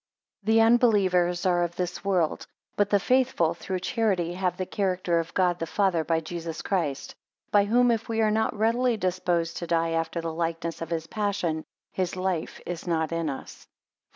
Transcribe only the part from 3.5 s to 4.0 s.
through